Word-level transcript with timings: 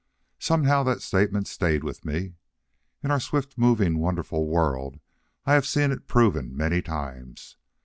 Somehow, 0.39 0.81
that 0.85 1.03
statement 1.03 1.47
stayed 1.47 1.83
with 1.83 2.03
me. 2.05 2.33
In 3.03 3.11
our 3.11 3.19
swift 3.19 3.55
moving 3.55 3.99
wonderful 3.99 4.47
world 4.47 4.99
I 5.45 5.53
have 5.53 5.67
seen 5.67 5.91
it 5.91 6.07
proven 6.07 6.57
many 6.57 6.81
times. 6.81 7.55